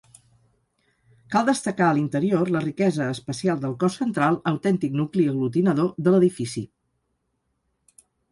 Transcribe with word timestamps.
Cal 1.35 1.43
destacar, 1.49 1.89
a 1.91 1.97
l'interior, 1.97 2.49
la 2.55 2.61
riquesa 2.63 3.09
espacial 3.17 3.61
del 3.65 3.75
cos 3.85 3.99
central, 4.01 4.39
autèntic 4.53 4.97
nucli 5.03 5.27
aglutinador 5.33 5.93
de 6.07 6.15
l'edifici. 6.15 6.65